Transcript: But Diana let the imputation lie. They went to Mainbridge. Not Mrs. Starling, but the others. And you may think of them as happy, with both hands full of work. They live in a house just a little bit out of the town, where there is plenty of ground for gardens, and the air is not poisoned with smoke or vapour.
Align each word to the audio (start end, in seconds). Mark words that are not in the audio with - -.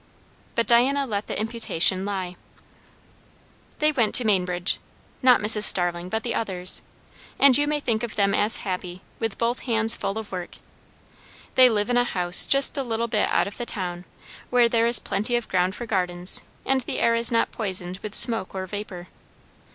But 0.55 0.65
Diana 0.65 1.05
let 1.05 1.27
the 1.27 1.39
imputation 1.39 2.05
lie. 2.05 2.35
They 3.77 3.91
went 3.91 4.15
to 4.15 4.25
Mainbridge. 4.25 4.79
Not 5.21 5.41
Mrs. 5.41 5.65
Starling, 5.65 6.09
but 6.09 6.23
the 6.23 6.33
others. 6.33 6.81
And 7.37 7.55
you 7.55 7.67
may 7.67 7.79
think 7.79 8.01
of 8.01 8.15
them 8.15 8.33
as 8.33 8.57
happy, 8.65 9.03
with 9.19 9.37
both 9.37 9.59
hands 9.59 9.95
full 9.95 10.17
of 10.17 10.31
work. 10.31 10.55
They 11.53 11.69
live 11.69 11.91
in 11.91 11.97
a 11.97 12.03
house 12.03 12.47
just 12.47 12.75
a 12.77 12.81
little 12.81 13.07
bit 13.07 13.29
out 13.29 13.45
of 13.45 13.57
the 13.57 13.65
town, 13.67 14.05
where 14.49 14.67
there 14.67 14.87
is 14.87 14.97
plenty 14.97 15.35
of 15.35 15.47
ground 15.47 15.75
for 15.75 15.85
gardens, 15.85 16.41
and 16.65 16.81
the 16.81 16.97
air 16.97 17.13
is 17.13 17.31
not 17.31 17.51
poisoned 17.51 17.97
with 18.01 18.15
smoke 18.15 18.55
or 18.55 18.65
vapour. 18.65 19.07